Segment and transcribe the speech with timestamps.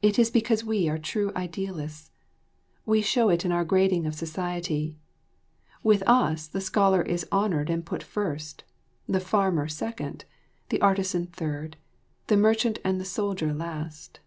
[0.00, 2.12] It is because we are true idealists.
[2.86, 4.96] We show it in our grading of society.
[5.82, 8.62] With us the scholar is honoured and put first,
[9.08, 10.24] the farmer second,
[10.68, 11.76] the artisan third, and
[12.28, 14.20] the merchant and the soldier last.